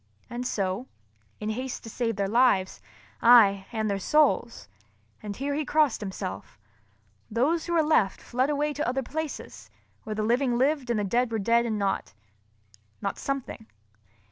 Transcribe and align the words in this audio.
And 0.31 0.47
so, 0.47 0.87
in 1.39 1.51
haste 1.51 1.83
to 1.83 1.89
save 1.91 2.15
their 2.15 2.27
lives 2.27 2.81
(aye, 3.21 3.67
and 3.71 3.87
their 3.87 3.99
souls!—and 3.99 5.35
here 5.35 5.53
he 5.53 5.63
crossed 5.63 6.01
himself) 6.01 6.57
those 7.29 7.67
who 7.67 7.73
were 7.73 7.83
left 7.83 8.19
fled 8.19 8.49
away 8.49 8.73
to 8.73 8.87
other 8.87 9.03
places, 9.03 9.69
where 10.03 10.15
the 10.15 10.23
living 10.23 10.57
lived 10.57 10.89
and 10.89 10.99
the 10.99 11.03
dead 11.03 11.31
were 11.31 11.37
dead 11.37 11.67
and 11.67 11.77
not—not 11.77 13.19
something. 13.19 13.67